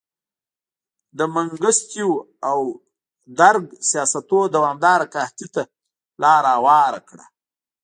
[1.17, 2.09] د منګستیو
[2.49, 2.59] او
[3.39, 5.63] درګ سیاستونو دوامداره قحطۍ ته
[6.21, 7.25] لار هواره کړه.